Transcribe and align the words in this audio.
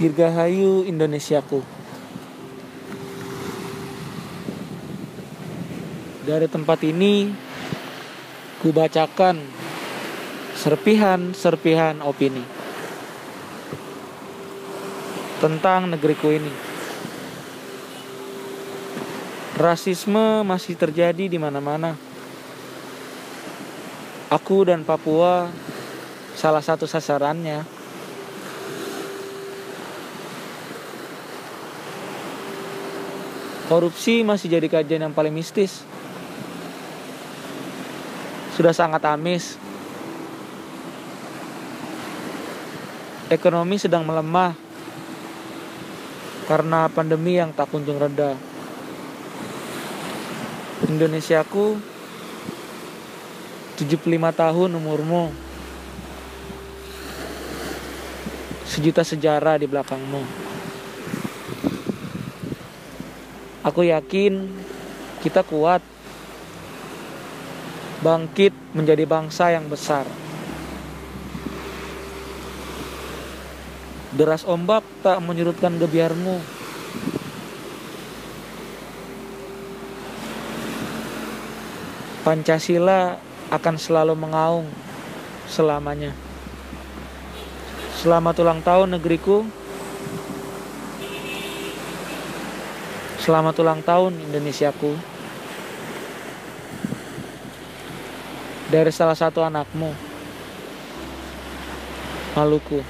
Dirgahayu 0.00 0.88
Indonesiaku. 0.88 1.60
Dari 6.24 6.48
tempat 6.48 6.80
ini 6.88 7.28
ku 8.64 8.72
bacakan 8.72 9.44
serpihan-serpihan 10.56 12.00
opini 12.00 12.40
tentang 15.36 15.92
negeriku 15.92 16.32
ini. 16.32 16.52
Rasisme 19.60 20.40
masih 20.48 20.80
terjadi 20.80 21.28
di 21.28 21.36
mana-mana. 21.36 21.92
Aku 24.32 24.64
dan 24.64 24.80
Papua 24.80 25.52
salah 26.32 26.64
satu 26.64 26.88
sasarannya. 26.88 27.79
Korupsi 33.70 34.26
masih 34.26 34.50
jadi 34.50 34.66
kajian 34.66 35.06
yang 35.06 35.14
paling 35.14 35.30
mistis. 35.30 35.86
Sudah 38.58 38.74
sangat 38.74 38.98
amis. 39.06 39.54
Ekonomi 43.30 43.78
sedang 43.78 44.02
melemah 44.02 44.58
karena 46.50 46.90
pandemi 46.90 47.38
yang 47.38 47.54
tak 47.54 47.70
kunjung 47.70 48.02
reda. 48.02 48.34
Indonesiaku 50.90 51.78
75 53.78 54.10
tahun 54.34 54.70
umurmu 54.74 55.30
Sejuta 58.66 59.06
sejarah 59.06 59.62
di 59.62 59.70
belakangmu 59.70 60.49
Aku 63.60 63.84
yakin 63.84 64.48
kita 65.20 65.44
kuat 65.44 65.84
Bangkit 68.00 68.56
menjadi 68.72 69.04
bangsa 69.04 69.52
yang 69.52 69.68
besar 69.68 70.08
Deras 74.16 74.48
ombak 74.48 74.80
tak 75.04 75.20
menyurutkan 75.20 75.76
gebiarmu 75.76 76.40
Pancasila 82.20 83.16
akan 83.48 83.76
selalu 83.80 84.14
mengaung 84.14 84.68
selamanya. 85.48 86.12
Selamat 87.98 88.38
ulang 88.44 88.60
tahun 88.62 89.00
negeriku. 89.00 89.42
Selamat 93.20 93.52
ulang 93.60 93.84
tahun 93.84 94.16
Indonesiaku. 94.16 94.96
Dari 98.72 98.88
salah 98.88 99.12
satu 99.12 99.44
anakmu, 99.44 99.92
Maluku. 102.32 102.80